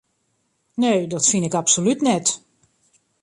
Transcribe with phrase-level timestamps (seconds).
[0.83, 2.25] Nee, dat fyn ik absolút net.